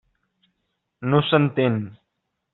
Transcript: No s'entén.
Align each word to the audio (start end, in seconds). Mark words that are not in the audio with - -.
No 1.11 1.21
s'entén. 1.27 1.79